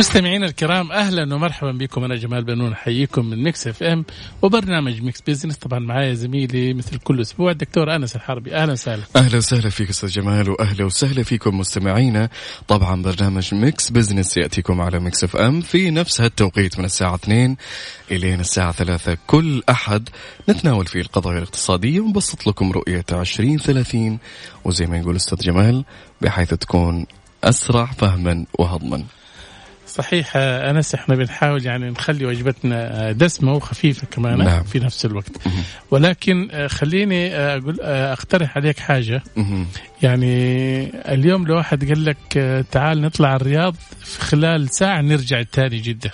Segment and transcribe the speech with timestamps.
[0.00, 2.04] مستمعينا الكرام أهلا ومرحبا بكم.
[2.04, 4.04] أنا جمال بنون أحييكم من Mix FM
[4.42, 5.56] وبرنامج ميكس بيزنس.
[5.56, 8.54] طبعا معايا زميلي مثل كل أسبوع الدكتور أنس الحربي.
[8.54, 9.02] أهلا وسهلا.
[9.16, 12.28] أهلا وسهلا فيك أستاذ جمال واهلا وسهلا فيكم مستمعينا
[12.68, 17.56] طبعا برنامج Mix Business يأتيكم على Mix FM في نفس هالتوقيت من الساعة 2
[18.10, 20.08] إلين الساعة 3 كل أحد
[20.48, 24.18] نتناول فيه القضايا الاقتصادية ونبسط لكم رؤية 2030
[24.64, 25.84] وزي ما يقول أستاذ جمال
[26.20, 27.06] بحيث تكون
[27.44, 29.04] أسرع فهما وهضما.
[29.90, 34.62] صحيح آه، أنس إحنا بنحاول يعني نخلي وجبتنا آه، دسمة وخفيفة كمان نعم.
[34.62, 35.32] في نفس الوقت
[35.90, 39.22] ولكن آه، خليني أقول أقترح عليك حاجة.
[40.02, 40.32] يعني
[41.14, 46.10] اليوم لو واحد قال لك تعال نطلع الرياض في خلال ساعة نرجع تاني جدة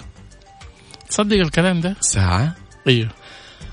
[1.08, 2.54] تصدق الكلام ده؟ ساعة
[2.88, 3.08] إيوه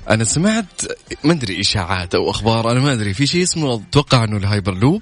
[0.10, 0.82] أنا سمعت
[1.24, 5.02] ما أدري إشاعات أو أخبار أنا ما أدري في شيء اسمه أتوقع إنه الهايبر لوب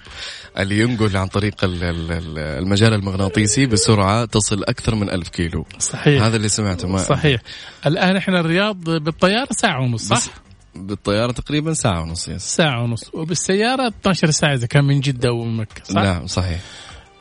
[0.59, 5.65] اللي ينقل عن طريق ال- ال- ال- المجال المغناطيسي بسرعة تصل أكثر من ألف كيلو.
[5.79, 6.23] صحيح.
[6.23, 7.41] هذا اللي سمعته ما صحيح.
[7.85, 10.29] الآن إحنا الرياض بالطيارة ساعة ونص صح؟ بس
[10.75, 13.09] بالطيارة تقريبا ساعة ونص yes ساعة ونص.
[13.13, 16.59] وبالسيارة 12 ساعة إذا كان من جدة ومن مكة صح؟ نعم صحيح.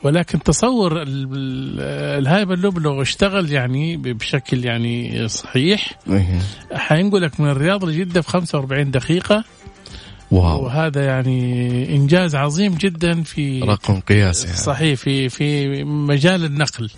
[0.03, 1.79] ولكن تصور ال- ال-
[2.21, 6.39] الهايبر لوب لو اشتغل يعني بشكل يعني صحيح إيه.
[6.73, 9.43] حينقلك من الرياض لجدة في 45 دقيقة
[10.31, 14.55] wow وهذا يعني إنجاز عظيم جدا في رقم قياسي هذا.
[14.55, 16.89] صحيح في في مجال النقل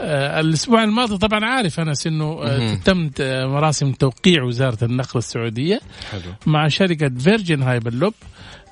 [0.00, 2.74] الأسبوع الماضي طبعا عارف أنس إنه آه،.
[2.74, 6.32] تم آه، مراسم توقيع وزارة النقل السعودية حلو.
[6.46, 8.14] مع شركة Virgin Hyperloop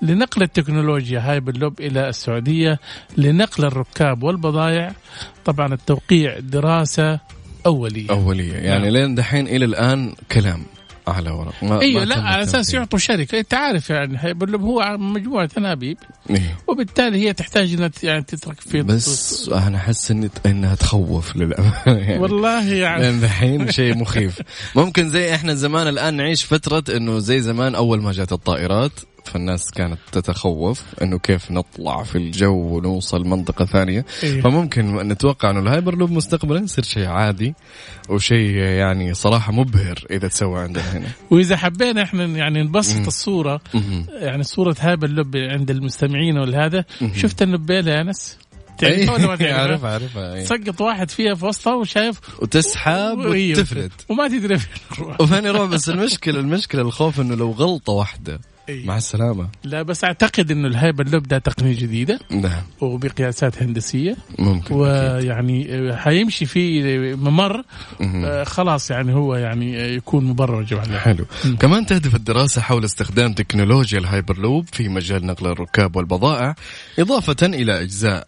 [0.02, 2.78] لنقل التكنولوجيا هايبر لوب إلى السعودية
[3.16, 4.92] لنقل الركاب والبضائع.
[5.44, 7.20] طبعا التوقيع دراسة
[7.66, 8.10] أولية.
[8.10, 8.54] أولية.
[8.54, 8.92] يعني نعم.
[8.92, 10.62] لين دحين إلى الآن كلام.
[11.32, 12.74] ورق ما أيوه لا على أساس.
[12.74, 13.38] يعطوا شركة.
[13.38, 15.98] انت عارف يعني هو مجموعة انابيب
[16.30, 16.56] إيه.
[16.66, 21.82] وبالتالي هي تحتاج إنها يعني تترك في بس أنا احس إن إنها تخوف للأمانة.
[21.86, 23.02] يعني والله يعني.
[23.02, 24.38] لأن دحين شيء مخيف.
[24.76, 28.92] ممكن زي إحنا زمان الآن نعيش فترة إنه زي زمان أول ما جات الطائرات
[29.26, 34.40] فالناس كانت تتخوف إنه كيف نطلع في الجو ونوصل منطقة ثانية إيه.
[34.40, 37.54] فممكن نتوقع إنه الهايبر لوب مستقبلا يصير شيء عادي
[38.08, 43.06] وشيء يعني صراحة مبهر إذا تسوى عندنا هنا وإذا حبينا إحنا يعني نبسط.
[43.06, 43.60] الصورة.
[44.20, 48.38] يعني صورة هايبر لوب عند المستمعين والهذا شفت النبيله يا أنس
[48.78, 50.44] تعرفها ولا ما تعرفها؟ عارف عارفها إيه.
[50.44, 53.18] سقط واحد فيها في وسطها وشايف وتسحب.
[53.18, 58.40] وتفلت وما تدري فين نروح وفين يروح بس المشكلة المشكلة الخوف إنه لو غلطة واحدة
[58.68, 58.86] أيوه.
[58.86, 64.74] مع السلامة لا بس أعتقد إنه الهايبر لوب ده تقنية جديدة نعم وبقياسات هندسية ممكن.
[64.74, 66.82] ويعني آه، حيمشي في
[67.14, 67.62] ممر.
[68.00, 71.56] آه، خلاص يعني هو يعني آه، يكون مبرمج عليه حلو مم.
[71.56, 76.54] كمان تهدف الدراسة حول استخدام تكنولوجيا الهايبر لوب في مجال نقل الركاب والبضائع
[76.98, 78.26] إضافة إلى أجزاء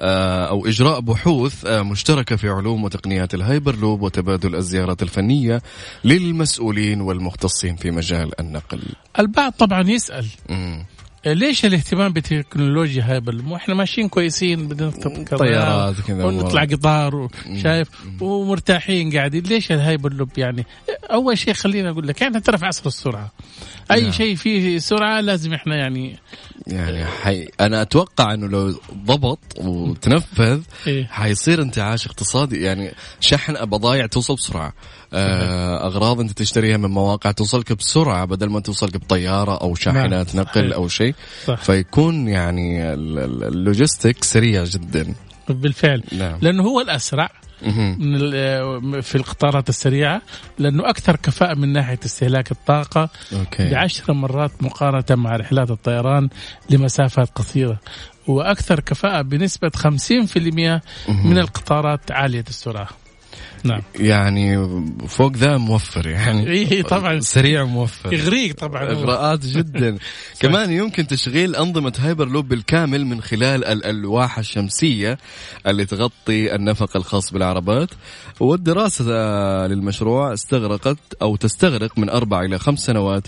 [0.00, 5.62] أو إجراء بحوث آه، مشتركة في علوم وتقنيات الهايبر لوب وتبادل الزيارات الفنية
[6.04, 8.80] للمسؤولين والمختصين في مجال النقل.
[9.18, 10.86] البعض طبعا يسأل مم.
[11.26, 17.88] آه، ليش الاهتمام بتكنولوجيا هايبر لوب وإحنا ماشيين كويسين بنركب طيارات كذا ونطلع قطار وشايف
[18.20, 19.42] ومرتاحين قاعدين.
[19.42, 20.66] ليش الهايبر لوب يعني؟
[21.10, 23.32] أول شيء خلينا أقول لك يعني ترى في عصر السرعة
[23.90, 24.12] أي نعم.
[24.12, 26.18] شيء فيه سرعة لازم إحنا يعني
[26.66, 27.48] يعني حي...
[27.60, 31.04] أنا أتوقع أنه لو ضبط وتنفذ إيه.
[31.06, 34.72] حيصير انتعاش اقتصادي يعني شحن بضائع توصل بسرعة
[35.12, 40.44] آه، أغراض أنت تشتريها من مواقع توصلك بسرعة بدل ما توصلك بطيارة أو شاحنات نعم،
[40.44, 40.74] نقل صحيح.
[40.74, 41.14] أو شيء
[41.46, 41.56] صح.
[41.62, 45.14] فيكون يعني ال- ال- ال logistic سريع جدا
[45.54, 46.02] بالفعل.
[46.12, 46.38] نعم.
[46.42, 47.30] لأنه هو الأسرع
[47.62, 47.96] مهم.
[48.00, 50.22] من في القطارات السريعة
[50.58, 53.70] لأنه أكثر كفاءة من ناحية استهلاك الطاقة okay.
[53.70, 56.28] بعشر مرات مقارنة مع رحلات الطيران
[56.70, 57.80] لمسافات قصيرة.
[58.26, 62.88] وأكثر كفاءة بنسبة 50% من القطارات عالية السرعة.
[63.64, 63.80] نعم.
[63.94, 64.68] يعني
[65.08, 66.50] فوق ذا موفر يعني.
[66.50, 67.20] اي طبعا.
[67.20, 68.12] سريع موفر.
[68.12, 68.90] يغريك طبعا.
[68.90, 69.98] اغراءات جدا.
[70.40, 75.18] كمان يمكن تشغيل أنظمة هايبر لوب بالكامل من خلال الالواح الشمسية
[75.66, 77.88] اللي تغطي النفق الخاص بالعربات.
[78.40, 83.26] والدراسة آه، للمشروع استغرقت أو تستغرق من أربع إلى خمس سنوات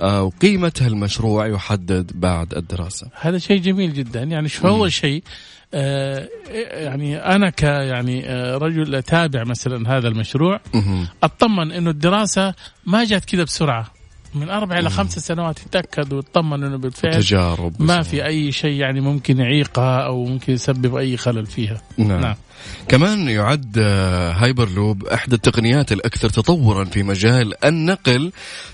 [0.00, 3.06] آه، وقيمه هالمشروع يحدد بعد الدراسة.
[3.20, 4.22] هذا شيء جميل جدا.
[4.22, 5.22] يعني شو أول شيء؟
[5.72, 10.60] يعني أنا ك يعني آه رجل أتابع مثلا هذا المشروع.
[11.22, 12.54] أطمن إنه الدراسة
[12.86, 13.86] ما جات كذا بسرعة
[14.34, 19.00] من أربع إلى خمس سنوات يتأكد ويطمن إنه بالفعل تجارب ما في أي شيء يعني
[19.00, 22.20] ممكن يعيقها أو ممكن يسبب أي خلل فيها نعم.
[22.20, 22.34] نعم.
[22.88, 28.32] كمان يعد آه، هايبر لوب إحدى التقنيات الأكثر تطورا في مجال النقل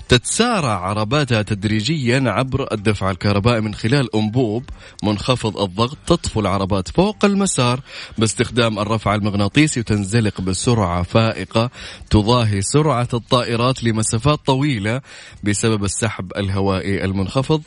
[0.09, 4.63] تتسارع عرباتها تدريجيا عبر الدفع الكهربائي من خلال أنبوب
[5.03, 7.79] منخفض الضغط تطفو العربات فوق المسار
[8.17, 11.69] باستخدام الرفع المغناطيسي وتنزلق بسرعة فائقة
[12.09, 15.01] تضاهي سرعة الطائرات لمسافات طويلة
[15.43, 17.61] بسبب السحب الهوائي المنخفض.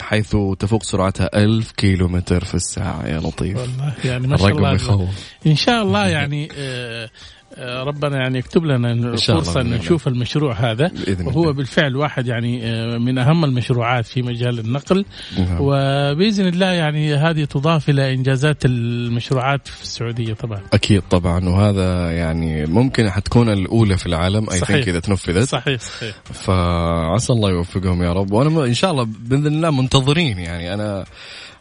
[0.00, 3.06] حيث تفوق سرعتها ألف كيلو متر في الساعة.
[3.06, 3.58] يا لطيف.
[3.58, 4.72] والله يعني ما شاء الله.
[4.72, 5.08] يخوف.
[5.46, 7.10] إن شاء الله يعني آه،
[7.58, 10.90] ربنا يعني يكتب لنا الفرصة أن نشوف المشروع هذا.
[11.24, 11.52] وهو.
[11.52, 15.04] بالفعل واحد يعني آه، من أهم المشروعات في مجال النقل.
[15.38, 15.56] نعم.
[15.60, 20.60] وبإذن الله يعني هذه تضاف إلى إنجازات المشروعات في السعودية طبعا.
[20.72, 21.48] أكيد طبعا.
[21.48, 25.48] وهذا يعني ممكن حتكون الأولى في العالم أي ثينك إذا تنفذت.
[25.48, 26.14] صحيح صحيح.
[26.24, 28.32] فعسى الله يوفقهم يا رب.
[28.32, 30.74] وأنا إن شاء الله بإذن الله منتظرين يعني.
[30.74, 31.04] أنا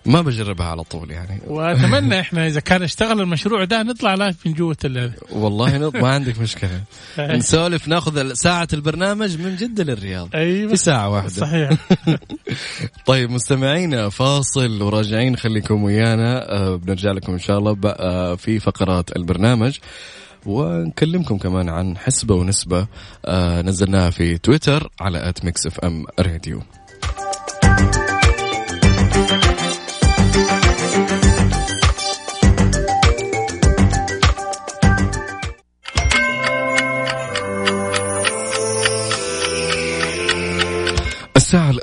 [0.05, 1.39] ما بجربها على طول يعني.
[1.47, 4.77] وأتمنى إحنا إذا كان اشتغل المشروع ده نطلع live من جوة
[5.31, 5.95] والله نط...
[5.95, 6.81] ما عندك مشكلة.
[7.19, 10.29] نسولف ناخذ ساعة البرنامج من جدة للرياض.
[10.35, 11.29] أيوه في ساعة واحدة.
[11.29, 11.69] صحيح.
[13.05, 16.51] طيب مستمعينا فاصل وراجعين خليكم ويانا.
[16.51, 19.77] آه، بنرجع لكم إن شاء الله في فقرات البرنامج.
[20.45, 22.87] ونكلمكم كمان عن حسبة ونسبة.
[23.25, 26.61] آه، نزلناها في تويتر على at Mix FM Radio.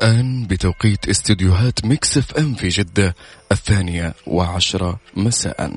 [0.03, 3.15] الآن بتوقيت استديوهات Mix FM في جدة
[3.53, 5.75] الثانية وعشرة مساء.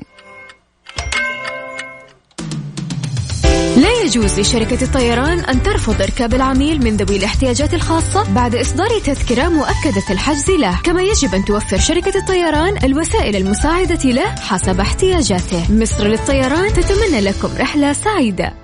[3.76, 9.48] لا يجوز لشركة الطيران أن ترفض إركاب العميل من ذوي الاحتياجات الخاصة بعد إصدار تذكرة
[9.48, 15.72] مؤكدة الحجز له كما يجب أن توفر شركة الطيران الوسائل المساعدة له حسب احتياجاته.
[15.72, 18.63] مصر للطيران تتمنى لكم رحلة سعيدة.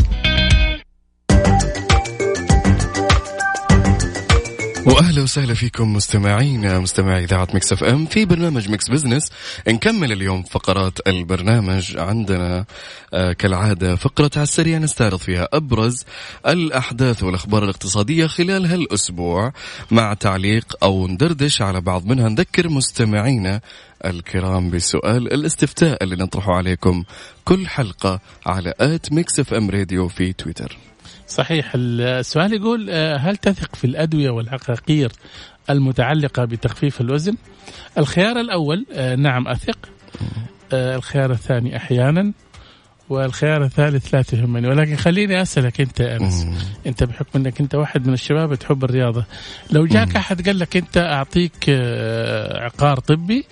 [4.91, 9.31] وأهلا وسهلا فيكم مستمعينا مستمعي إذاعة Mix FM في برنامج Mix Business.
[9.67, 12.65] نكمل اليوم فقرات البرنامج عندنا
[13.13, 16.05] آه كالعادة فقرة على السريع نستعرض فيها أبرز
[16.47, 19.53] الأحداث والأخبار الاقتصادية خلال هالأسبوع
[19.91, 22.29] مع تعليق أو ندردش على بعض منها.
[22.29, 23.61] نذكر مستمعينا
[24.05, 27.03] الكرام بسؤال الاستفتاء اللي نطرحه عليكم
[27.45, 30.77] كل حلقة على at Mix FM Radio في تويتر.
[31.31, 31.71] صحيح.
[31.75, 35.11] السؤال يقول آه، هل تثق في الأدوية والعقاقير
[35.69, 37.35] المتعلقة بتخفيف الوزن؟
[37.97, 39.77] الخيار الأول آه، نعم أثق.
[40.73, 42.33] آه، الخيار الثاني أحيانا
[43.09, 44.67] والخيار الثالث لا تهمني.
[44.67, 46.47] ولكن خليني أسألك أنت يا انس
[46.87, 49.25] أنت بحكم أنك أنت واحد من الشباب تحب الرياضة
[49.71, 51.69] لو جاك أحد قال لك أنت أعطيك
[52.55, 53.45] عقار طبي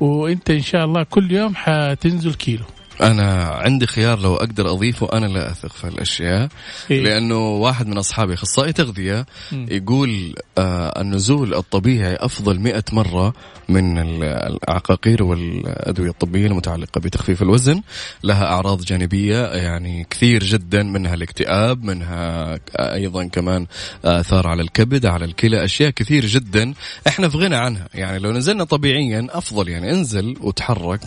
[0.00, 2.64] وأنت إن شاء الله كل يوم حتنزل كيلو.
[3.00, 6.48] أنا عندي خيار لو أقدر أضيفه أنا لا أثق في الاشياء
[6.90, 13.32] إيه؟ لأنه واحد من أصحابي أخصائي تغذية يقول آه النزول الطبيعي أفضل مئة مرة
[13.68, 17.82] من العقاقير والأدوية الطبية المتعلقة بتخفيف الوزن.
[18.24, 23.66] لها أعراض جانبية يعني كثير جدا منها الاكتئاب منها أيضا كمان
[24.04, 26.74] آثار على الكبد على الكلى أشياء كثير جدا
[27.06, 27.88] إحنا في غنى عنها.
[27.94, 31.00] يعني لو نزلنا طبيعيا أفضل يعني انزل وتحرك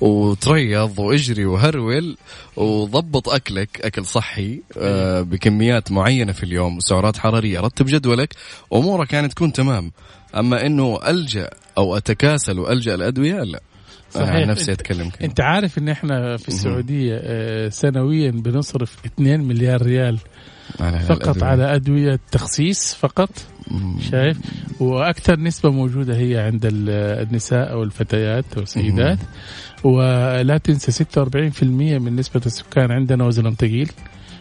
[0.00, 2.16] وتريض واجري اجري وهرول
[2.56, 8.34] وضبط أكلك أكل صحي آه، بكميات معينة في اليوم وسعرات حرارية رتب جدولك
[8.72, 9.92] أمورك يعني تكون تمام.
[10.36, 13.60] أما إنه ألجأ أو أتكاسل وألجأ الادويه لا.
[14.10, 14.28] صحيح.
[14.28, 15.24] أنا نفسي أتكلم كده.
[15.24, 20.18] أنت عارف إن إحنا في السعودية آه، سنويا بنصرف 2 مليار ريال
[20.80, 21.44] على فقط الأدوية.
[21.50, 23.30] على أدوية تخسيس فقط
[24.10, 24.38] شايف؟
[24.80, 29.18] وأكثر نسبة موجودة هي عند النساء أو الفتيات أو السيدات
[29.84, 31.62] ولا تنسى 46%
[31.98, 33.90] من نسبة السكان عندنا وزنهم ثقيل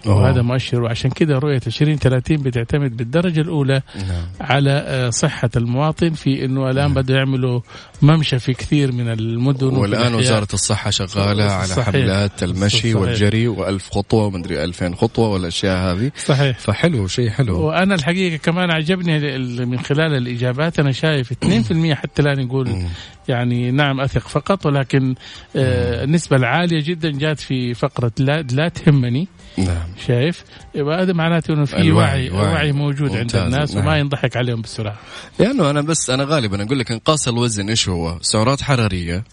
[0.06, 0.84] وهذا مؤشر.
[0.84, 4.26] وعشان كذا رؤية 2030 بتعتمد بالدرجة الأولى نعم.
[4.42, 6.94] على آه، صحة المواطن في أنه الآن نعم.
[6.94, 7.62] بدأوا يعملوا
[8.02, 11.86] ممشى في كثير من المدن والآن وزارة الصحة شغالة على صحيح.
[11.86, 12.96] حملات المشي صحيح.
[12.96, 16.12] والجري وألف خطوة ومدري 2000 خطوة والأشياء هذه.
[16.26, 16.60] صحيح.
[16.60, 17.60] فحلو شيء حلو.
[17.60, 20.80] وأنا الحقيقة كمان عجبني من خلال الإجابات.
[20.80, 22.86] أنا شايف 2% حتى الآن يقول
[23.28, 25.16] يعني نعم أثق فقط ولكن
[25.56, 29.28] آه النسبة العالية جدا جات في فقرة لا, لا تهمني.
[29.58, 29.88] نعم.
[30.08, 30.44] شايف؟
[30.76, 33.86] يبقى هذا معناته إنه في وعي وعي, موجود عند الناس نعم.
[33.86, 34.96] وما ينضحك عليهم بسرعة.
[35.40, 39.24] لأنه أنا بس أنا غالبا أقول لك إنقاص الوزن إيش هو؟ سعرات حرارية.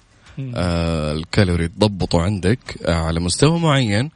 [0.54, 4.10] آه الكالوري تضبطه عندك آه على مستوى معين.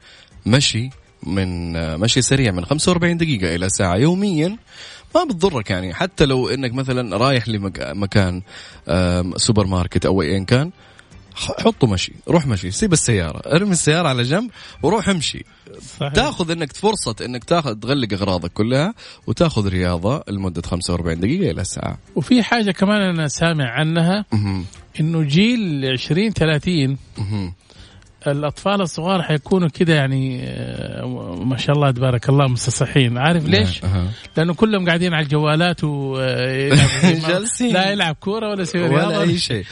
[0.45, 0.89] مشي
[1.23, 4.57] من آه مشي سريع من 45 دقيقة إلى ساعة يوميا.
[5.17, 5.93] ما بتضرك يعني.
[5.93, 8.41] حتى لو إنك مثلا رايح لمكان
[9.35, 10.71] سوبر ماركت أو ايا كان
[11.35, 14.49] حطه مشي روح مشي سيب السيارة ارمي السيارة على جنب
[14.83, 15.45] وروح امشي.
[15.99, 16.13] صحيح.
[16.13, 18.93] تاخذ إنك فرصة إنك تاخذ تغلق أغراضك كلها
[19.27, 24.25] وتاخذ رياضة لمدة 45 دقيقة إلى ساعة وفي حاجة كمان أنا سامع عنها
[24.99, 26.97] إنه جيل 20 30
[28.31, 31.05] الأطفال الصغار حيكونوا كده يعني آه،
[31.45, 33.17] ما شاء الله تبارك الله مستصحين.
[33.17, 33.81] عارف نعم، ليش؟
[34.37, 36.17] لأنه كلهم قاعدين على الجوالات و
[37.27, 37.73] جالسين.
[37.73, 39.65] لا يلعب كورة ولا يسوي ولا أي شيء.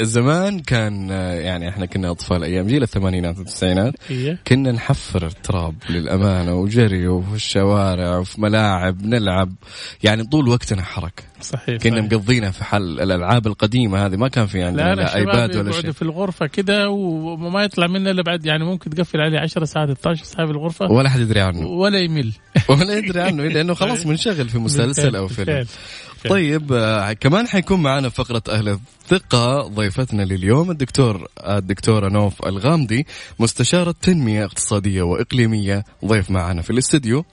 [0.00, 3.94] زمان كان آه، يعني إحنا كنا أطفال أيام جيل الثمانينات والتسعينات.
[4.10, 9.54] إيه؟ كنا نحفر التراب للأمانة وجري وفي الشوارع وفي ملاعب نلعب.
[10.02, 11.27] يعني طول وقتنا حركة.
[11.40, 15.56] صحيح كنا مقضينا في حل الألعاب القديمة هذه ما كان في عندنا لا, لا ايباد
[15.56, 15.90] ولا شيء.
[15.90, 20.24] في الغرفة كده وما يطلع منه إلا بعد يعني ممكن تقفل عليه 10 ساعات 12
[20.24, 20.90] ساعة في الغرفة.
[20.90, 21.66] ولا حد يدري عنه.
[21.66, 22.32] ولا يمل.
[22.70, 25.66] ولا يدري عنه لأنه خلاص منشغل في مسلسل أو فيلم.
[26.28, 33.06] طيب آه كمان حيكون معنا فقرة أهل الثقة ضيفتنا لليوم الدكتور الدكتورة نوف الغامدي
[33.38, 35.84] مستشارة تنمية اقتصادية وإقليمية.
[36.04, 37.24] ضيف معنا في الاستديو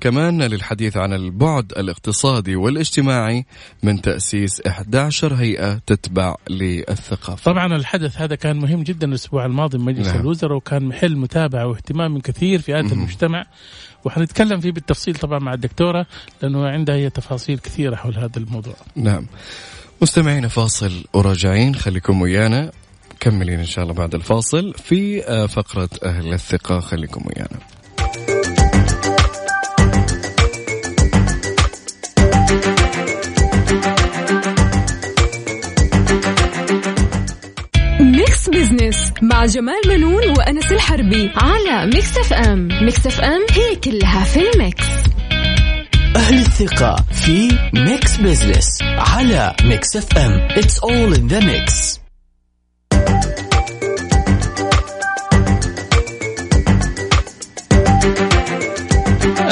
[0.00, 3.46] كمان للحديث عن البعد الاقتصادي والاجتماعي
[3.82, 7.52] من تأسيس 11 هيئة تتبع للثقافة.
[7.52, 10.20] طبعا الحدث هذا كان مهم جدا الأسبوع الماضي مجلس نعم.
[10.20, 13.46] الوزراء وكان محل متابعة واهتمام من كثير فئات المجتمع
[14.04, 16.06] وحنتكلم فيه بالتفصيل طبعا مع الدكتورة
[16.42, 18.74] لأنه عندها هي تفاصيل كثيرة حول هذا الموضوع.
[18.96, 19.26] نعم.
[20.02, 21.74] مستمعينا فاصل وراجعين.
[21.74, 22.72] خليكم ويانا.
[23.20, 26.80] كملين إن شاء الله بعد الفاصل في آه، فقرة أهل الثقة.
[26.80, 27.75] خليكم ويانا.
[38.48, 44.57] Business مع جمال منون وأنس الحربي على Mix FM Mix FM هي كلها في ال
[44.57, 44.86] mix.
[46.16, 52.05] أهل الثقة في Mix Business على Mix FM it's all in the mix.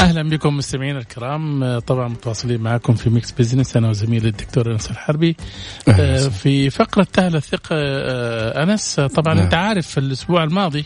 [0.04, 1.78] أهلا بكم مستمعينا الكرام.
[1.78, 5.37] طبعا متواصلين معكم في Mix Business أنا وزميلي الدكتور أنس الحربي.
[5.88, 9.44] آه، في فقرة أهل الثقة آه، أنس طبعا نعم.
[9.44, 10.84] أنت عارف في الأسبوع الماضي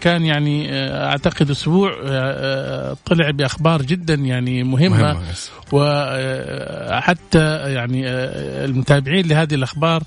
[0.00, 1.92] كان يعني آه، أعتقد أسبوع
[3.04, 5.22] طلع بأخبار جدا يعني مهمة.
[5.72, 8.08] وحتى يعني
[8.64, 10.04] المتابعين لهذه الأخبار آه،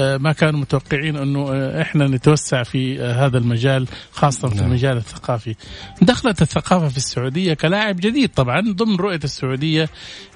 [0.00, 4.64] ما كانوا متوقعين أنه آه، إحنا نتوسع في آه، هذا المجال خاصة في نعم.
[4.64, 5.54] المجال الثقافي.
[6.02, 9.88] دخلت الثقافة في السعودية كلاعب جديد طبعا ضمن رؤية السعودية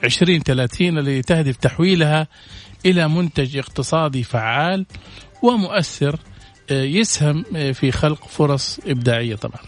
[0.05, 2.27] 2030 التي تهدف تحويلها
[2.87, 4.87] إلى منتج اقتصادي فعال
[5.43, 6.19] ومؤثر
[6.71, 9.61] يسهم في خلق فرص إبداعية طبعا.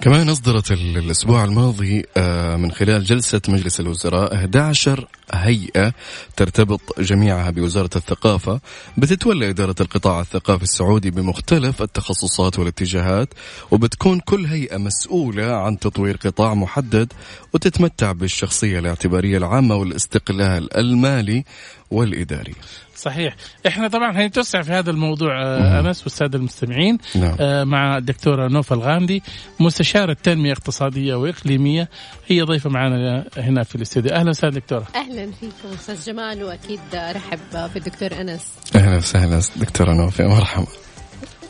[0.00, 5.92] كمان أصدرت الأسبوع الماضي آه، من خلال جلسة مجلس الوزراء 11 هيئة
[6.36, 8.60] ترتبط جميعها بوزارة الثقافة
[8.96, 13.28] بتتولى إدارة القطاع الثقافي السعودي بمختلف التخصصات والاتجاهات
[13.70, 17.12] وبتكون كل هيئة مسؤولة عن تطوير قطاع محدد
[17.54, 21.44] وتتمتع بالشخصية الاعتبارية العامة والاستقلال المالي
[21.90, 22.54] والإداري.
[22.96, 23.36] صحيح.
[23.66, 27.36] إحنا طبعا حنتوسع في هذا الموضوع آه، انس والسادة المستمعين نعم.
[27.40, 29.22] آه مع الدكتورة نوف الغامدي
[29.60, 31.88] مستشارة تنمية اقتصادية وإقليمية
[32.26, 34.12] هي ضيفة معنا هنا في الاستوديو.
[34.12, 34.86] أهلا وسهلا دكتورة.
[34.96, 37.38] أهلا فيكم أستاذ جمال وأكيد رحب
[37.72, 38.42] في الدكتور أنس.
[38.76, 40.66] أهلا وسهلا دكتوره نوفا مرحبا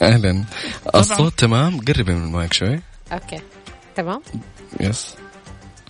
[0.02, 0.44] أهلا.
[0.94, 2.80] الصوت تمام؟ قربي من المايك شوي.
[3.12, 3.40] okay.
[3.96, 4.20] تمام.
[4.80, 5.14] yes.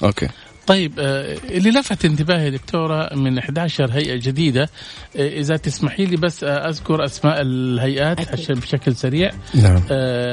[0.03, 0.29] أوكي.
[0.67, 4.69] طيب آه، اللي لفت انتباهي دكتورة من 11 هيئة جديدة
[5.17, 9.31] آه، إذا تسمحي لي بس آه، أذكر أسماء الهيئات عشان بشكل سريع.
[9.55, 9.83] نعم.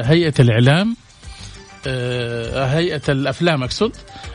[0.05, 0.95] هيئة الإعلام
[2.67, 3.91] هيئة الأفلام أقصد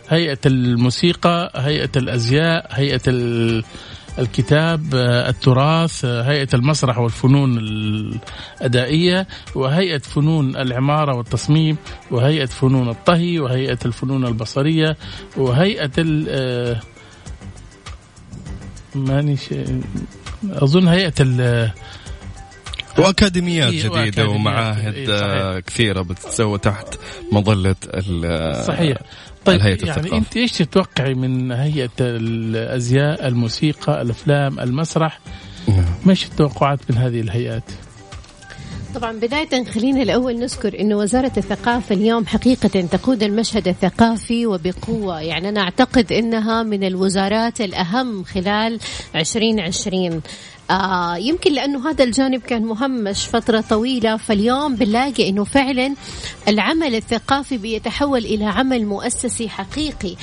[0.09, 3.01] هيئة الموسيقى هيئة الأزياء هيئة
[4.19, 11.77] الكتاب آه، التراث آه، هيئة المسرح والفنون الأدائية وهيئة فنون العمارة والتصميم
[12.11, 14.97] وهيئة فنون الطهي وهيئة الفنون البصرية
[15.37, 16.81] وهيئة ال آه،
[18.95, 19.37] ماني
[20.51, 21.15] أظن هيئة
[22.99, 26.95] وأكاديميات إيه جديدة ومعاهد إيه كثيرة بتتسوى تحت
[27.33, 27.77] مظلة
[28.67, 28.97] صحيح.
[29.45, 30.17] طيب يعني الثقافة.
[30.17, 35.21] أنت إيش تتوقعي من هيئة الأزياء الموسيقى الأفلام المسرح؟
[35.69, 35.85] نعم.
[36.05, 37.65] ما إيش التوقعات من هذه الهيئات؟
[38.95, 45.21] طبعا بداية خلينا الأول نذكر أنه وزارة الثقافة اليوم حقيقة تقود المشهد الثقافي وبقوة.
[45.21, 48.79] يعني أنا أعتقد أنها من الوزارات الأهم خلال
[49.17, 50.23] 2020
[50.71, 55.95] آه يمكن لأنه هذا الجانب كان مهمش فترة طويلة فاليوم بنلاقي أنه فعلا
[56.49, 60.17] العمل الثقافي بيتحول إلى عمل مؤسسي حقيقي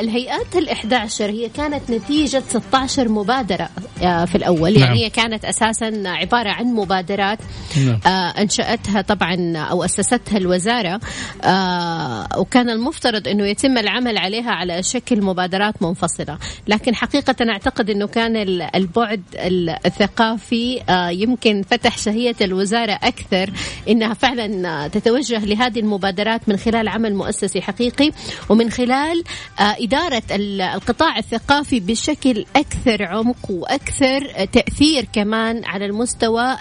[0.00, 3.68] الهيئات ال11 هي كانت نتيجة 16 مبادرة
[4.02, 4.88] آه في الأول يعني نعم.
[4.88, 7.38] يعني هي كانت أساسا عبارة عن مبادرات
[7.76, 8.00] نعم.
[8.06, 11.00] آه أنشأتها طبعا أو أسستها الوزارة
[11.44, 18.06] آه وكان المفترض أنه يتم العمل عليها على شكل مبادرات منفصلة لكن حقيقة أعتقد أنه
[18.06, 18.36] كان
[18.74, 23.50] البعد الثقافي آه، يمكن فتح شهية الوزارة أكثر
[23.88, 28.10] إنها فعلا تتوجه لهذه المبادرات من خلال عمل مؤسسي حقيقي
[28.48, 29.24] ومن خلال
[29.60, 36.56] آه، إدارة القطاع الثقافي بشكل أكثر عمق وأكثر تأثير كمان على المستوى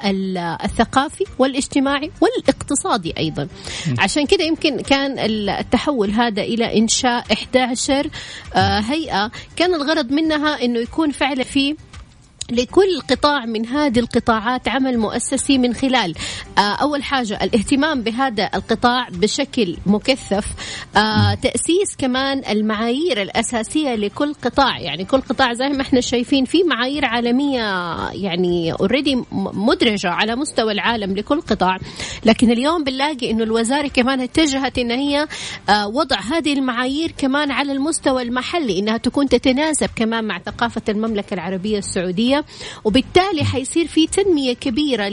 [0.65, 3.47] الثقافي والاجتماعي والاقتصادي أيضا.
[3.99, 8.09] عشان كده يمكن كان التحول هذا إلى إنشاء 11
[8.55, 9.31] آه، هيئة.
[9.55, 11.75] كان الغرض منها أنه يكون فعلا في
[12.51, 16.15] لكل قطاع من هذه القطاعات عمل مؤسسي من خلال
[16.57, 20.45] آه، أول حاجة الاهتمام بهذا القطاع بشكل مكثف
[20.97, 24.79] آه، تأسيس كمان المعايير الأساسية لكل قطاع.
[24.79, 27.61] يعني كل قطاع زي ما إحنا شايفين في معايير عالمية
[28.09, 31.77] يعني اوريدي مدرجة على مستوى العالم لكل قطاع.
[32.25, 35.27] لكن اليوم بنلاقي إنه الوزارة كمان اتجهت إن هي
[35.69, 41.33] آه، وضع هذه المعايير كمان على المستوى المحلي إنها تكون تتناسب كمان مع ثقافة المملكة
[41.33, 42.34] العربية السعودية.
[42.83, 45.07] وبالتالي حيصير في تنمية كبيرة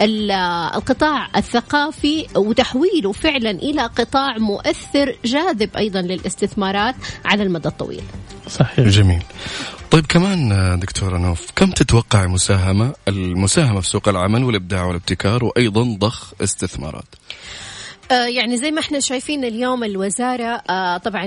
[0.00, 6.94] للقطاع الثقافي وتحويله فعلا إلى قطاع مؤثر جاذب أيضا للاستثمارات
[7.24, 8.02] على المدى الطويل.
[8.48, 8.88] صحيح.
[8.88, 9.22] جميل.
[9.90, 16.32] طيب كمان دكتورة نوف كم تتوقع مساهمة المساهمة في سوق العمل والإبداع والابتكار وأيضا ضخ
[16.42, 17.04] استثمارات؟
[18.10, 21.26] يعني زي ما إحنا شايفين اليوم الوزارة آه، طبعا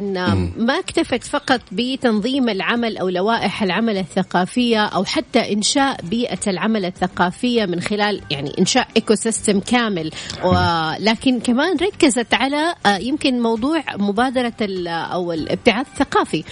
[0.57, 7.65] ما اكتفت فقط بتنظيم العمل أو لوائح العمل الثقافية أو حتى إنشاء بيئة العمل الثقافية
[7.65, 10.11] من خلال يعني إنشاء ecosystem كامل
[10.43, 14.53] ولكن كمان ركزت على آه، يمكن موضوع مبادرة
[14.87, 16.43] أو الابتعاث الثقافي.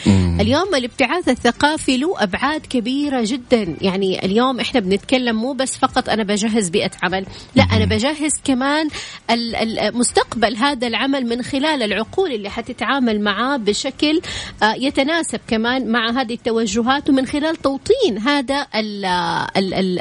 [0.42, 3.76] اليوم الابتعاث الثقافي له أبعاد كبيرة جدا.
[3.82, 8.88] يعني اليوم إحنا بنتكلم مو بس فقط أنا بجهز بيئة عمل لا أنا بجهز كمان
[9.30, 14.22] المستوى تستقبل هذا العمل من خلال العقول اللي حتتعامل معاه بشكل
[14.64, 18.68] آه، يتناسب كمان مع هذه التوجهات ومن خلال توطين هذا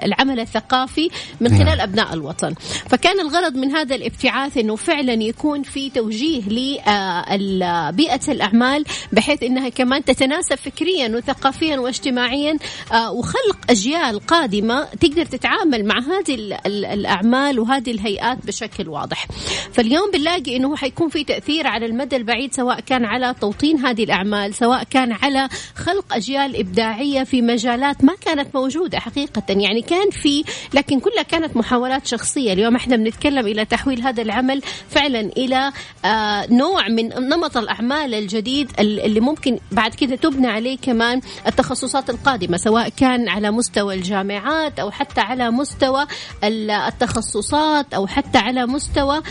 [0.04, 1.64] العمل الثقافي من نعم.
[1.64, 2.54] خلال أبناء الوطن
[2.90, 9.68] فكان الغرض من هذا الابتعاث أنه فعلا يكون في توجيه لبيئة آه، الأعمال بحيث أنها
[9.68, 12.58] كمان تتناسب فكريا وثقافيا واجتماعيا
[12.92, 16.34] آه، وخلق أجيال قادمة تقدر تتعامل مع هذه
[16.66, 19.26] الأعمال وهذه الهيئات بشكل واضح
[19.72, 24.04] فاليوم اليوم بنلاقي إنه حيكون في تأثير على المدى البعيد سواء كان على توطين هذه
[24.04, 29.42] الأعمال سواء كان على خلق أجيال إبداعية في مجالات ما كانت موجودة حقيقة.
[29.48, 32.52] يعني كان في لكن كلها كانت محاولات شخصية.
[32.52, 35.72] اليوم إحنا بنتكلم إلى تحويل هذا العمل فعلا إلى
[36.04, 42.56] آه نوع من نمط الأعمال الجديد اللي ممكن بعد كذا تبنى عليه كمان التخصصات القادمة
[42.56, 46.06] سواء كان على مستوى الجامعات أو حتى على مستوى
[46.44, 49.22] التخصصات أو حتى على مستوى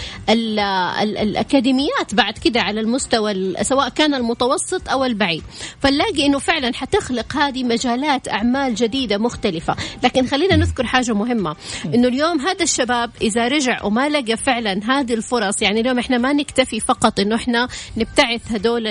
[1.02, 5.44] الأكاديميات بعد كده على المستوى سواء كان المتوسط أو البعيد.
[5.80, 9.76] فنلاقي أنه فعلا حتخلق هذه مجالات أعمال جديدة مختلفة.
[10.04, 11.56] لكن خلينا نذكر حاجة مهمة.
[11.86, 16.34] أنه اليوم هذا الشباب إذا رجع وما لقى فعلا هذه الفرص يعني اليوم إحنا ما
[16.34, 18.84] نكتفي فقط أنه إحنا نبتعث هدول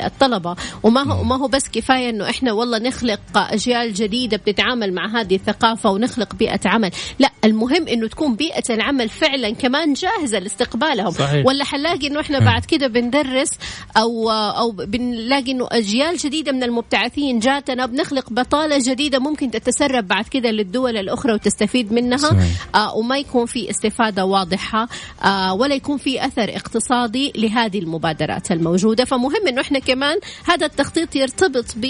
[0.00, 0.56] الطلبة.
[0.82, 5.34] وما هو ما هو بس كفاية أنه إحنا والله نخلق أجيال جديدة بتتعامل مع هذه
[5.34, 6.90] الثقافة ونخلق بيئة عمل.
[7.18, 10.38] لا المهم أنه تكون بيئة العمل فعلا كمان جاهزة
[10.74, 11.46] لاستقبالهم صحيح.
[11.46, 13.50] ولا حنلاقي إنه إحنا بعد كده بندرس
[13.96, 20.24] أو أو بنلاقي إنه أجيال جديدة من المبتعثين جاتنا بنخلق بطالة جديدة ممكن تتسرب بعد
[20.24, 22.30] كده للدول الأخرى وتستفيد منها.
[22.74, 24.88] آه وما يكون في استفادة واضحة.
[25.24, 29.04] آه ولا يكون في أثر اقتصادي لهذه المبادرات الموجودة.
[29.04, 31.86] فمهم إنه إحنا كمان هذا التخطيط يرتبط ب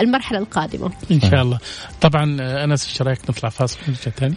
[0.00, 0.92] المرحلة القادمة.
[1.10, 1.58] إن شاء الله.
[2.00, 4.36] طبعا أنس إيش رأيك نطلع فاصل ونرجع ثاني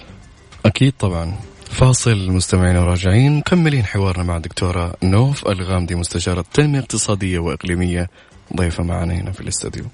[0.65, 1.36] أكيد طبعا.
[1.69, 3.38] فاصل مستمعين وراجعين.
[3.38, 8.10] مكملين حوارنا مع الدكتورة نوف الغامدي مستشارة تنمية اقتصادية وإقليمية.
[8.55, 9.86] ضيفة معنا هنا في الاستوديو.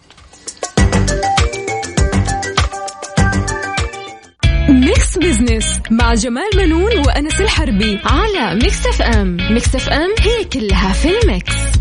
[4.69, 9.37] Mix Business مع جمال منون وأنس الحربي على Mix FM.
[9.53, 11.74] Mix FM هي كلها في ال mix.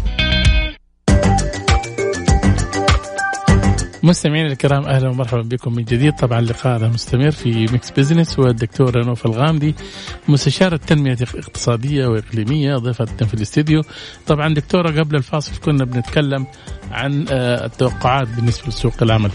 [4.04, 6.12] مستمعينا الكرام أهلا ومرحبا بكم من جديد.
[6.12, 9.74] طبعا لقاءنا مستمر في Mix Business والدكتوره نوف الغامدي
[10.28, 13.82] مستشاره تنميه اقتصاديه واقليميه ضيفتنا في الاستديو.
[14.26, 16.46] طبعا دكتورة قبل الفاصل كنا بنتكلم
[16.90, 19.30] عن آه، التوقعات بالنسبة لسوق العمل.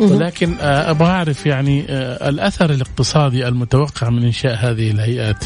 [0.00, 5.44] ولكن آه، أبغى أعرف يعني آه، الأثر الاقتصادي المتوقع من إنشاء هذه الهيئات.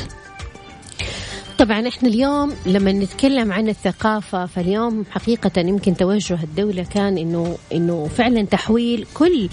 [1.59, 8.09] طبعا إحنا اليوم لما نتكلم عن الثقافة فاليوم حقيقة يمكن توجه الدولة كان انه إنه
[8.17, 9.49] فعلا تحويل كل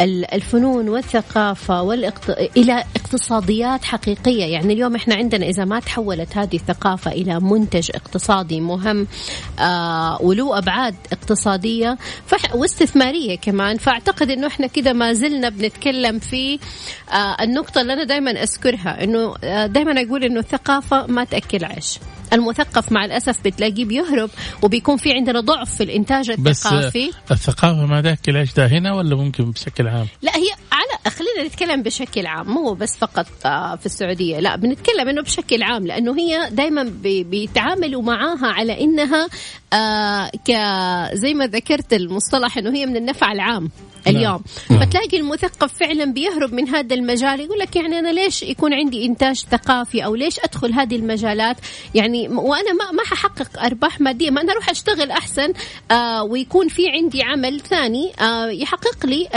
[0.00, 2.30] الفنون والثقافة والاقت...
[2.56, 4.44] إلى اقتصاديات حقيقية.
[4.44, 9.06] يعني اليوم إحنا عندنا إذا ما تحولت هذه الثقافة إلى منتج اقتصادي مهم
[9.58, 12.54] آه وله أبعاد اقتصادية فح...
[12.54, 13.76] واستثمارية كمان.
[13.76, 16.58] فأعتقد أنه إحنا كده ما زلنا بنتكلم في
[17.12, 21.98] آه النقطة اللي أنا دائما أذكرها أنه آه دائما أقول أنه الثقافة ما تأكل عيش.
[22.34, 24.30] المثقف مع الأسف بتلاقيه بيهرب
[24.62, 29.16] وبيكون في عندنا ضعف في الإنتاج الثقافي بس الثقافة ما ذاك العيش ده هنا ولا
[29.16, 33.86] ممكن بشكل عام؟ لا هي على خلينا نتكلم بشكل عام مو بس فقط آه، في
[33.86, 39.28] السعودية لا بنتكلم إنه بشكل عام لأنه هي دائما بيتعاملوا معاها على إنها
[39.72, 40.50] آه ك
[41.14, 43.70] زي ما ذكرت المصطلح إنه هي من النفع العام.
[44.06, 44.42] اليوم.
[44.70, 44.80] نعم.
[44.80, 49.36] فتلاقي المثقف فعلا بيهرب من هذا المجال يقول لك يعني أنا ليش يكون عندي إنتاج
[49.36, 51.56] ثقافي أو ليش أدخل هذه المجالات؟
[51.94, 55.52] يعني وأنا ما ما ححقق أرباح مادية ما أنا أروح أشتغل أحسن
[55.90, 59.28] آه ويكون في عندي عمل ثاني آه يحقق لي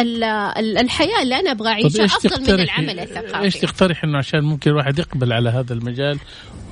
[0.57, 3.43] الحياة اللي أنا أبغى أعيشها افضل من العمل الثقافي.
[3.43, 6.19] إيش تقترح إنه عشان ممكن الواحد يقبل على هذا المجال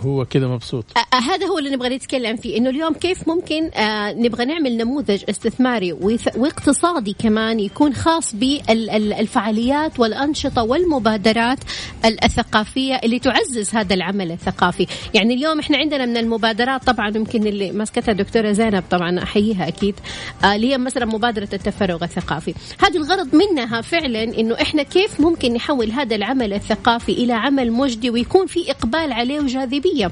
[0.02, 0.86] هو كذا مبسوط.
[0.98, 5.24] آه هذا هو اللي نبغى نتكلم فيه إنه اليوم كيف ممكن آه نبغى نعمل نموذج
[5.30, 5.94] استثماري
[6.38, 11.60] واقتصادي كمان يكون خاص بالفعاليات والأنشطة والمبادرات
[12.06, 14.88] الثقافية اللي تعزز هذا العمل الثقافي.
[15.14, 19.96] يعني اليوم إحنا عندنا من المبادرات طبعا يمكن اللي ماسكتها دكتورة زينب طبعا أحييها أكيد
[20.44, 22.54] آه اللي هي مثلا مبادرة التفرغ الثقافي.
[22.80, 28.10] هذه الغرض منها فعلا إنه إحنا كيف ممكن نحول هذا العمل الثقافي إلى عمل مجدي
[28.10, 30.12] ويكون في إقبال عليه وجاذبيه العلمية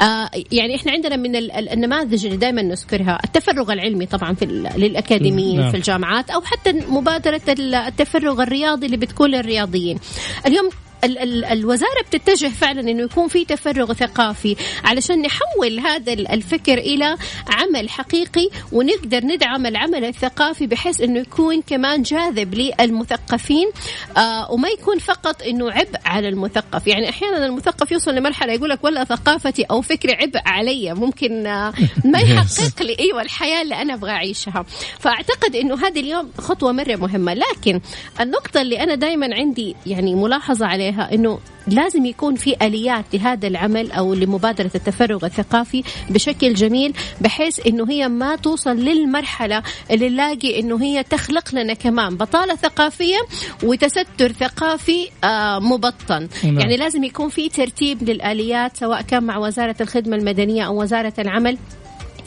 [0.00, 1.36] آه يعني إحنا عندنا من
[1.72, 4.44] النماذج اللي دائما نذكرها التفرغ العلمي طبعا في
[4.76, 5.70] للأكاديميين نعم.
[5.70, 9.98] في الجامعات أو حتى مبادرة التفرغ الرياضي اللي بتكون للرياضيين
[10.46, 10.70] اليوم
[11.04, 17.16] ال ال الوزارة بتتجه فعلا إنه يكون في تفرغ ثقافي علشان نحول هذا الفكر إلى
[17.48, 23.70] عمل حقيقي ونقدر ندعم العمل الثقافي بحيث إنه يكون كمان جاذب للمثقفين
[24.16, 26.86] آه وما يكون فقط إنه عبء على المثقف.
[26.86, 31.72] يعني أحيانا المثقف يوصل لمرحلة يقول لك ولا ثقافتي أو فكري عبء علي ممكن آه
[32.12, 34.64] ما يحقق لي أيوه الحياة اللي أنا أبغى أعيشها.
[34.98, 37.34] فأعتقد إنه هذه اليوم خطوة مرة مهمة.
[37.34, 37.80] لكن
[38.20, 43.48] النقطة اللي أنا دائما عندي يعني ملاحظة عليها عليها إنه لازم يكون في آليات لهذا
[43.48, 50.60] العمل أو لمبادرة التفرغ الثقافي بشكل جميل بحيث إنه هي ما توصل للمرحلة اللي نلاقي
[50.60, 53.18] إنه هي تخلق لنا كمان بطالة ثقافية
[53.62, 56.58] وتستر ثقافي آه مبطن نعم.
[56.58, 61.58] يعني لازم يكون في ترتيب للآليات سواء كان مع وزارة الخدمة المدنية أو وزارة العمل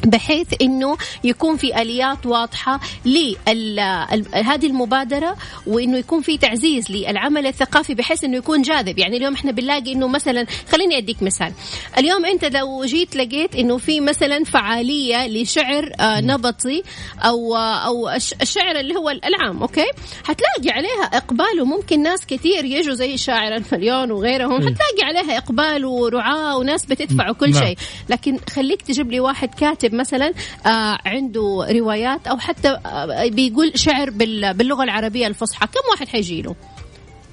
[0.05, 8.23] بحيث إنه يكون في آليات واضحة لهذه المبادرة وإنه يكون في تعزيز للعمل الثقافي بحيث
[8.23, 8.99] إنه يكون جاذب.
[8.99, 11.53] يعني اليوم إحنا بنلاقي إنه مثلا خليني أديك مثال.
[11.97, 16.83] اليوم أنت لو جيت لقيت إنه في مثلا فعالية لشعر آه، نبطي
[17.19, 18.09] أو أو
[18.41, 19.85] الشعر اللي هو العام أوكي؟
[20.23, 26.57] حتلاقي عليها إقبال وممكن ناس كثير يجوا زي شاعر المليون وغيرهم حتلاقي عليها إقبال ورعاة
[26.57, 27.65] وناس بتدفع وكل نعم.
[27.65, 27.77] شيء.
[28.09, 30.34] لكن خليك تجيب لي واحد كاتب كاتب مثلا
[30.65, 35.67] آه عنده روايات أو حتى آه بيقول شعر باللغة العربية الفصحى.
[35.67, 36.56] كم واحد حيجي له؟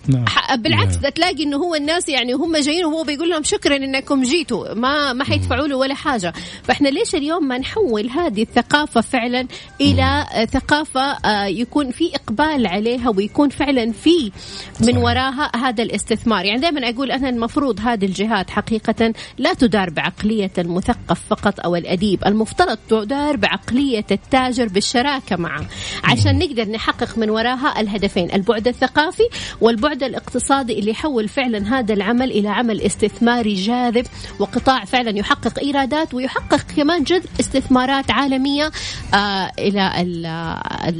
[0.08, 0.24] نعم.
[0.56, 1.08] بالعكس نعم.
[1.08, 5.24] تلاقي إنه هو الناس يعني هم جايين وهو بيقول لهم شكرا إنكم جيتوا ما ما
[5.24, 6.32] حيدفعوا له ولا حاجة.
[6.62, 9.46] فإحنا ليش اليوم ما نحول هذه الثقافة فعلا
[9.80, 14.32] إلى ثقافة آه، يكون في إقبال عليها ويكون فعلا في
[14.80, 16.44] من وراها هذا الاستثمار.
[16.44, 22.26] يعني دائما أقول أنا المفروض هذه الجهات حقيقة لا تدار بعقلية المثقف فقط أو الأديب
[22.26, 25.66] المفترض تدار بعقلية التاجر بالشراكة معه.
[26.04, 29.28] عشان نقدر نحقق من وراها الهدفين البعد الثقافي
[29.60, 34.06] والبعد البعد الاقتصادي اللي يحول فعلا هذا العمل إلى عمل استثماري جاذب
[34.38, 38.70] وقطاع فعلا يحقق إيرادات ويحقق كمان جذب استثمارات عالمية
[39.14, 39.92] آه إلى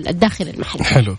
[0.08, 0.84] الداخل المحلي.
[0.84, 1.16] حلو.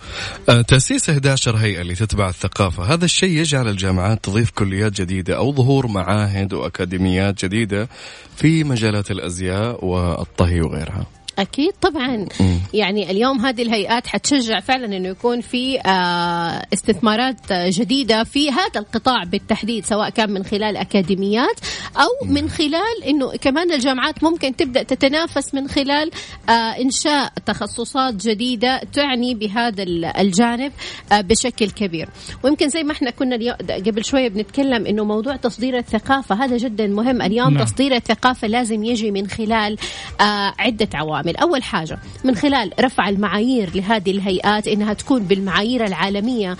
[0.49, 5.53] آه تأسيس 11 هيئة اللي تتبع الثقافة، هذا الشيء يجعل الجامعات تضيف كليات جديدة أو
[5.53, 7.89] ظهور معاهد وأكاديميات جديدة
[8.37, 11.16] في مجالات الأزياء والطهي وغيرها.
[11.39, 11.73] أكيد.
[11.81, 12.59] طبعا مم.
[12.73, 19.23] يعني اليوم هذه الهيئات حتشجع فعلا إنه يكون في آه، استثمارات جديدة في هذا القطاع
[19.23, 21.59] بالتحديد سواء كان من خلال أكاديميات
[21.97, 26.11] أو من خلال إنه كمان الجامعات ممكن تبدأ تتنافس من خلال
[26.49, 29.83] آه، إنشاء تخصصات جديدة تعني بهذا
[30.19, 30.71] الجانب
[31.11, 32.09] آه، بشكل كبير.
[32.43, 37.21] ويمكن زي ما إحنا كنا قبل شوية بنتكلم إنه موضوع تصدير الثقافة هذا جدا مهم.
[37.21, 37.63] اليوم نعم.
[37.63, 39.77] تصدير الثقافة لازم يجي من خلال
[40.59, 41.26] عدة عوامل.
[41.35, 46.57] أول حاجة من خلال رفع المعايير لهذه الهيئات إنها تكون بالمعايير العالمية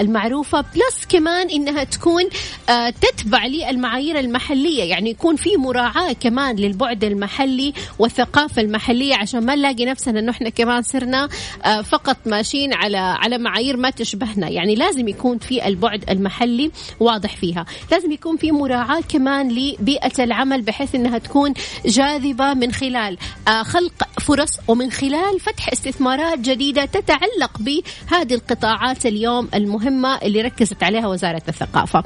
[0.00, 2.22] المعروفة بلس كمان إنها تكون
[2.70, 4.84] آه، تتبع للمعايير المحلية.
[4.84, 10.48] يعني يكون في مراعاة كمان للبعد المحلي والثقافة المحلية عشان ما نلاقي نفسنا إنه إحنا
[10.48, 11.28] كمان صرنا
[11.64, 14.48] آه، فقط ماشيين على على معايير ما تشبهنا.
[14.48, 17.66] يعني لازم يكون في البعد المحلي واضح فيها.
[17.90, 21.54] لازم يكون في مراعاة كمان لبيئة العمل بحيث إنها تكون
[21.86, 29.48] جاذبة من خلال آه، خلق فرص ومن خلال فتح استثمارات جديدة تتعلق بهذه القطاعات اليوم
[29.54, 32.02] المهمة اللي ركزت عليها وزارة الثقافة.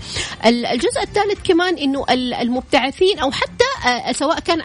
[0.47, 2.05] الجزء الثالث كمان إنه
[2.41, 3.60] المبتعثين أو حتى
[4.13, 4.63] سواء كان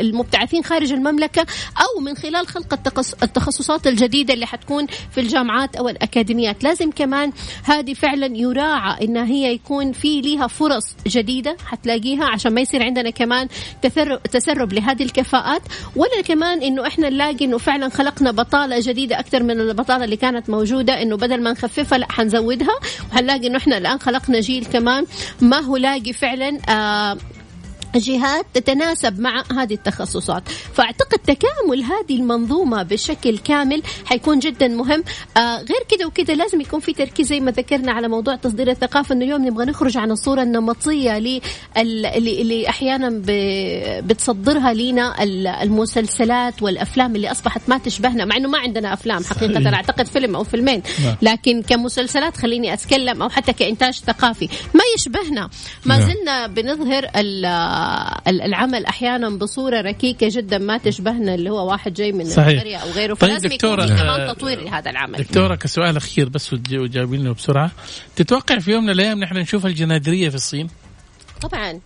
[0.00, 1.46] المبتعثين خارج المملكة
[1.80, 2.74] أو من خلال خلق
[3.22, 7.32] التخصصات الجديدة اللي حتكون في الجامعات أو الأكاديميات، لازم كمان
[7.64, 13.10] هذه فعلا يراعى إنها هي يكون في ليها فرص جديدة حتلاقيها عشان ما يصير عندنا
[13.10, 13.48] كمان
[14.32, 15.62] تسرب لهذه الكفاءات.
[15.96, 20.50] ولا كمان إنه إحنا نلاقي إنه فعلا خلقنا بطالة جديدة أكثر من البطالة اللي كانت
[20.50, 21.02] موجودة.
[21.02, 22.78] إنه بدل ما نخففها لا حنزودها.
[23.12, 25.06] وحنلاقي إنه إحنا الآن خلقنا جيل كمان
[25.40, 27.16] ما هو لاقي فعلا آه
[27.98, 30.42] جهات تتناسب مع هذه التخصصات.
[30.74, 35.04] فأعتقد تكامل هذه المنظومة بشكل كامل حيكون جدا مهم.
[35.36, 39.14] آه غير كده وكده لازم يكون في تركيز زي ما ذكرنا على موضوع تصدير الثقافة
[39.14, 41.40] أنه اليوم نبغى نخرج عن الصورة النمطية اللي,
[41.76, 43.22] اللي أحيانا
[44.00, 45.22] بتصدرها لنا
[45.62, 50.44] المسلسلات والأفلام اللي أصبحت ما تشبهنا مع أنه ما عندنا أفلام حقيقة أعتقد فيلم أو
[50.44, 50.82] فيلمين.
[51.04, 51.16] نعم.
[51.22, 54.48] لكن كمسلسلات خليني أتكلم أو حتى كإنتاج ثقافي.
[54.74, 55.50] ما يشبهنا.
[55.84, 56.10] ما نعم.
[56.10, 57.10] زلنا بنظهر
[58.28, 63.14] العمل أحيانا بصورة ركيكة جدا ما تشبهنا اللي هو واحد جاي من القريه أو غيره.
[63.14, 65.18] طيب فلازم يكون كمان تطوير لهذا العمل.
[65.18, 67.70] دكتورة كسؤال أخير بس وجاوبينه بسرعة.
[68.16, 70.68] تتوقع في يوم من الأيام نحن نشوف الجنادرية في الصين؟
[71.42, 71.80] طبعا.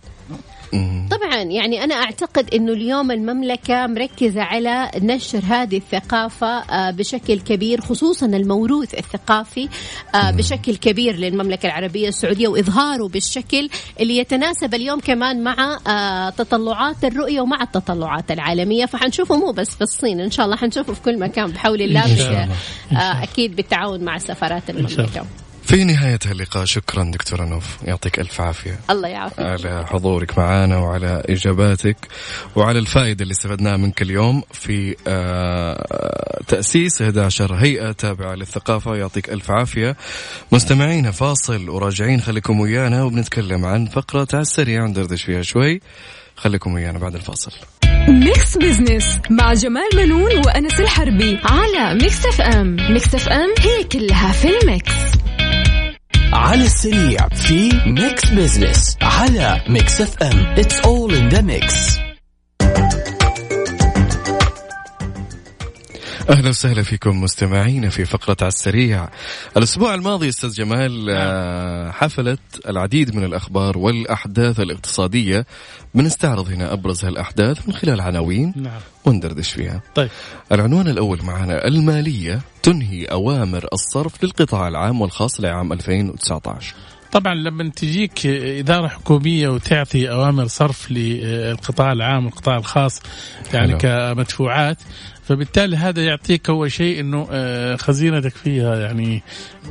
[1.11, 7.81] طبعا يعني أنا أعتقد إنه اليوم المملكة مركزة على نشر هذه الثقافة آه، بشكل كبير
[7.81, 9.69] خصوصا الموروث الثقافي
[10.15, 17.05] آه، بشكل كبير للمملكة العربية السعودية وإظهاره بالشكل اللي يتناسب اليوم كمان مع آه، تطلعات
[17.05, 18.85] الرؤية ومع التطلعات العالمية.
[18.85, 22.01] فحنشوفه مو بس في الصين إن شاء الله حنشوفه في كل مكان بحول الله
[23.23, 25.25] أكيد بالتعاون مع سفارات المملكة.
[25.63, 27.77] في نهاية اللقاء شكرا دكتورة نوف.
[27.83, 28.79] يعطيك ألف عافية.
[28.89, 29.39] الله يعافيك.
[29.39, 31.97] على حضورك معنا وعلى إجاباتك.
[32.55, 38.95] وعلى الفائدة اللي استفدناها منك اليوم في آه، تأسيس 11 هيئة تابعة للثقافة.
[38.95, 39.97] يعطيك ألف عافية.
[40.51, 41.69] مستمعين فاصل.
[41.69, 43.03] وراجعين خليكم ويانا.
[43.03, 44.85] وبنتكلم عن فقرة على السريع.
[44.85, 45.81] ندردش فيها شوي.
[46.35, 47.51] خليكم ويانا بعد الفاصل.
[48.07, 54.47] Mix Business مع جمال منون وأنس الحربي على Mix FM Mix FM هي كلها في
[54.59, 55.10] ال mix.
[56.41, 61.97] على السريع في Mix Business على Mix FM it's all in the mix
[66.31, 69.09] أهلا وسهلا فيكم مستمعينا في فقرة على السريع.
[69.57, 72.39] الأسبوع الماضي أستاذ جمال آه، حفلت
[72.69, 75.45] العديد من الأخبار والأحداث الاقتصادية
[75.95, 78.79] بنستعرض هنا أبرز هالأحداث من خلال عناوين نعم.
[79.05, 79.81] وندردش فيها.
[79.95, 80.09] طيب
[80.51, 86.75] العنوان الأول معنا المالية تنهي أوامر الصرف للقطاع العام والخاص لعام 2019.
[87.11, 93.01] طبعا لما تجيك إدارة حكومية وتعطي أوامر صرف للقطاع العام والقطاع الخاص
[93.53, 93.77] يعني حلو.
[93.77, 94.77] كمدفوعات
[95.31, 99.23] فبالتالي هذا يعطيك أول شيء إنه آه، خزينتك فيها يعني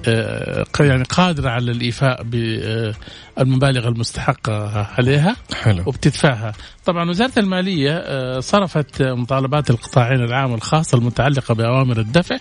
[0.09, 5.83] آه، يعني قادرة على الإيفاء بالمبالغ المستحقة عليها حلو.
[5.87, 6.53] وبتدفعها
[6.85, 12.37] طبعا وزارة المالية آه، صرفت مطالبات القطاعين العام والخاص المتعلقة بأوامر الدفع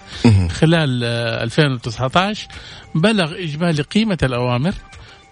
[0.49, 2.47] خلال 2019
[2.95, 4.73] بلغ إجمالي قيمة الأوامر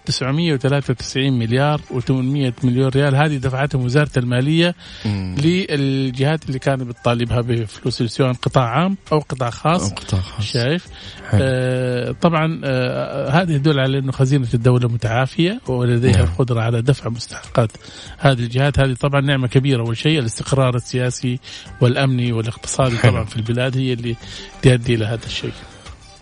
[0.08, 3.14] 993 مليار و800 مليون ريال.
[3.16, 5.36] هذه دفعتهم وزارة المالية مم.
[5.38, 9.90] للجهات اللي كانت بتطالبها بفلوس سواء قطاع عام أو قطاع خاص.
[9.90, 10.44] أو قطاع خاص.
[10.44, 10.86] شايف؟
[11.34, 16.24] آه طبعا آه هذا يدل على إنه خزينة الدولة متعافية ولديها نعم.
[16.24, 17.72] القدرة على دفع مستحقات
[18.18, 18.78] هذه الجهات.
[18.78, 19.82] هذه طبعا نعمة كبيرة.
[19.86, 21.38] أول شيء الاستقرار السياسي
[21.80, 24.16] والأمني والاقتصادي طبعا في البلاد هي اللي
[24.62, 25.52] تؤدي إلى هذا الشيء.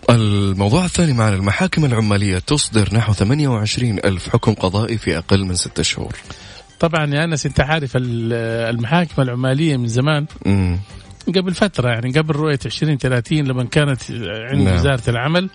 [0.09, 5.83] الموضوع الثاني معنا المحاكم العمالية تصدر نحو 28 ألف حكم قضائي في أقل من ستة
[5.83, 6.15] شهور.
[6.79, 10.79] طبعا يا أنس أنت عارف المحاكم العمالية من زمان مم.
[11.35, 14.01] قبل فترة يعني قبل رؤية 2030 لما كانت
[14.51, 14.75] عند نعم.
[14.75, 15.49] وزارة العمل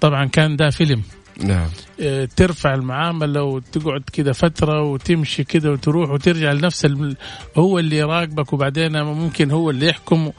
[0.00, 1.02] طبعا كان ده فيلم.
[1.44, 1.66] نعم.
[2.00, 7.16] آه، ترفع المعاملة وتقعد كذا فترة وتمشي كذا وتروح وترجع لنفس الم...
[7.56, 10.30] هو اللي يراقبك وبعدين ممكن هو اللي يحكم.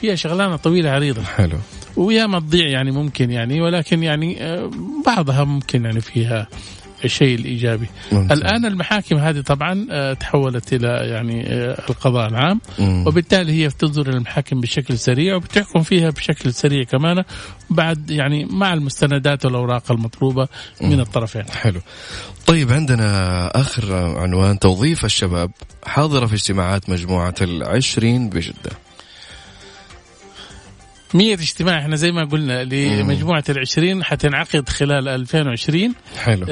[0.00, 1.22] فيها شغلانة طويلة عريضة.
[1.22, 1.58] حلو.
[2.00, 4.70] وياما تضيع يعني ممكن يعني ولكن يعني آه،
[5.06, 6.48] بعضها ممكن يعني فيها
[7.04, 7.86] الشيء الإيجابي.
[8.12, 8.38] ممتاز.
[8.38, 13.06] الآن المحاكم هذه طبعا آه، تحولت إلى يعني آه، القضاء العام مم.
[13.06, 17.24] وبالتالي هي تنظر إلى المحاكم بشكل سريع وبتحكم فيها بشكل سريع كمان
[17.70, 20.48] بعد يعني مع المستندات والأوراق المطلوبة
[20.80, 20.90] مم.
[20.90, 21.44] من الطرفين.
[21.50, 21.80] حلو.
[22.46, 25.50] طيب عندنا آخر عنوان توظيف الشباب
[25.86, 28.89] حاضرة في اجتماعات مجموعة العشرين بجدة.
[31.14, 36.46] مية اجتماع إحنا زي ما قلنا لمجموعة العشرين حتنعقد خلال 2020 حلو.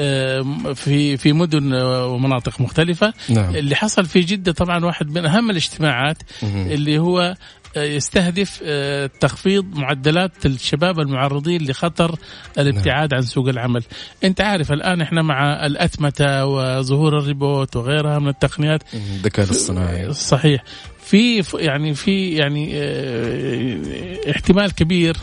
[0.73, 3.13] في في مدن ومناطق مختلفة.
[3.29, 3.55] نعم.
[3.55, 6.67] اللي حصل في جدة طبعا واحد من أهم الاجتماعات مم.
[6.71, 7.35] اللي هو
[7.77, 12.15] آه، يستهدف آه، تخفيض معدلات الشباب المعرضين لخطر
[12.57, 13.83] الابتعاد عن سوق العمل.
[14.23, 18.83] أنت عارف الآن إحنا مع الأتمتة وظهور الريبوت وغيرها من التقنيات.
[18.93, 20.13] الذكاء الاصطناعي.
[20.13, 20.63] صحيح.
[21.09, 25.17] في يعني في يعني آه احتمال كبير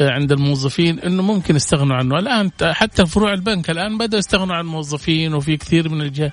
[0.00, 2.18] عند الموظفين إنه ممكن يستغنوا عنه.
[2.18, 6.32] الآن حتى فروع البنك الآن بدأوا يستغنوا عن الموظفين وفي كثير من الجهات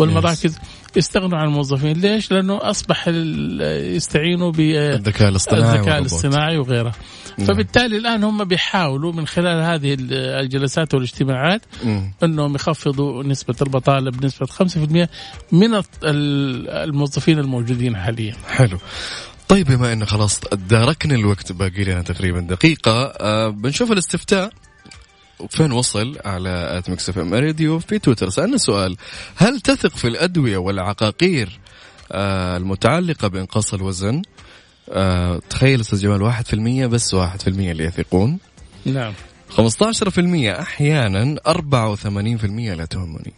[0.00, 0.58] والمراكز.
[0.96, 1.92] يستغنوا عن الموظفين.
[1.96, 6.94] ليش؟ لأنه أصبح يستعينوا بالذكاء الاصطناعي الذكاء الاصطناعي وغيره.
[7.38, 7.46] نعم.
[7.48, 9.96] فبالتالي الآن هم بيحاولوا من خلال هذه
[10.40, 11.62] الجلسات والاجتماعات
[12.22, 15.08] إنهم يخفضوا نسبة البطالة بنسبة 5%
[15.52, 18.36] من الموظفين الموجودين حاليا.
[18.48, 18.78] حلو.
[19.48, 24.50] طيب بما انه خلاص داركنا الوقت باقي لنا تقريبا دقيقة آه بنشوف الاستفتاء.
[25.50, 28.96] فين وصل على at Mix FM Radio في تويتر؟ سألنا سؤال
[29.36, 31.60] هل تثق في الأدوية والعقاقير
[32.12, 34.22] آه المتعلقة بإنقاص الوزن؟
[34.90, 36.54] آه تخيل أستاذ جمال 1%
[36.86, 38.38] بس 1% اللي يثقون.
[38.84, 39.12] نعم.
[39.50, 39.58] 15%
[40.60, 41.50] أحيانا 84%
[42.76, 43.32] لا تهمني.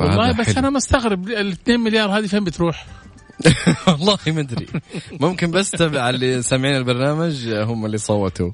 [0.00, 0.58] والله بس حلو.
[0.58, 2.86] أنا مستغرب ال 2 مليار هذه فين بتروح؟
[3.88, 4.66] والله ما أدري.
[5.20, 8.50] ممكن بس تبع اللي سامعين البرنامج هم اللي صوتوا.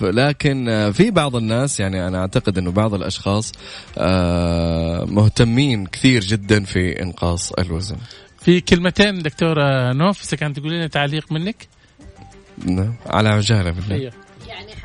[0.00, 3.52] لكن في بعض الناس يعني أنا أعتقد إنه بعض الأشخاص
[3.98, 7.96] آه، مهتمين كثير جدا في إنقاص الوزن.
[8.40, 11.68] في كلمتين دكتورة نوف كانت تقول لنا تعليق منك.
[12.66, 13.96] نعم على عجالة بالله.
[13.96, 14.23] أيوه.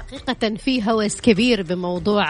[0.09, 2.25] حقيقة في هوس كبير بموضوع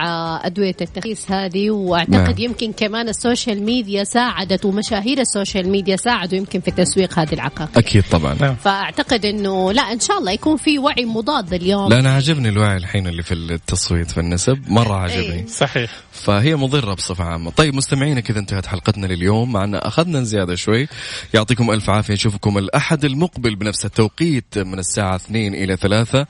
[0.46, 2.36] أدوية التخسيس هذه وأعتقد نعم.
[2.38, 7.34] يمكن كمان ال social media ساعدت ومشاهير ال social media ساعدوا يمكن في تسويق هذه
[7.34, 8.56] العقاقير أكيد طبعا نعم.
[8.56, 12.78] فأعتقد أنه لا إن شاء الله يكون في وعي مضاد اليوم لا أنا عجبني الوعي
[12.78, 15.46] الحين اللي في التصويت في النسب مرة عجبني أيه.
[15.46, 17.52] صحيح فهي مضرة بصفة عامة.
[17.52, 19.52] طيب مستمعينا كذا انتهت حلقتنا لليوم.
[19.52, 20.88] معنا أخذنا زيادة شوي.
[21.34, 22.14] يعطيكم ألف عافية.
[22.14, 26.26] نشوفكم الأحد المقبل بنفس التوقيت من الساعة 2 إلى 3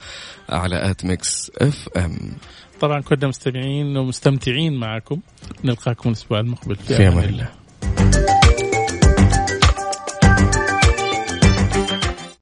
[0.49, 2.32] على at Mix FM.
[2.82, 5.19] طبعا كنا مستمعين ومستمتعين معكم.
[5.63, 6.75] نلقاكم الأسبوع المقبل.
[6.75, 7.49] في أمان الله.